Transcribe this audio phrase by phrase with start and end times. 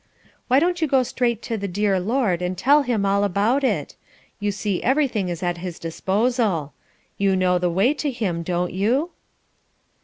[0.47, 3.95] Why don't you go straight to the dear Lord and tell him all about it?
[4.39, 6.73] You see everything is at his disposal.
[7.19, 9.11] You know the way to him, don't you?"